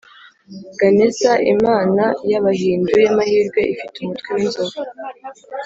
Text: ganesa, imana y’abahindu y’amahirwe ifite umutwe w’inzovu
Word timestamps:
ganesa, 0.79 1.31
imana 1.53 2.03
y’abahindu 2.31 2.93
y’amahirwe 3.03 3.59
ifite 3.73 3.95
umutwe 3.99 4.29
w’inzovu 4.35 4.79